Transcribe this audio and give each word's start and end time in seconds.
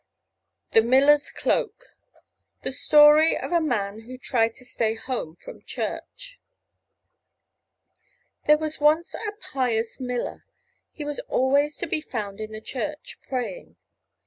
THE 0.71 0.81
MILLER'S 0.81 1.29
CLOAK 1.29 1.93
The 2.63 2.71
Story 2.71 3.37
of 3.37 3.51
a 3.51 3.61
Man 3.61 3.99
Who 4.07 4.17
Tried 4.17 4.55
to 4.55 4.65
Stay 4.65 4.95
Home 4.95 5.35
from 5.35 5.61
Church 5.61 6.39
There 8.47 8.57
was 8.57 8.81
once 8.81 9.13
a 9.13 9.31
pious 9.53 9.99
miller. 9.99 10.43
He 10.91 11.05
was 11.05 11.19
always 11.29 11.77
to 11.77 11.85
be 11.85 12.01
found 12.01 12.39
in 12.41 12.51
the 12.51 12.61
church 12.61 13.19
praying. 13.21 13.75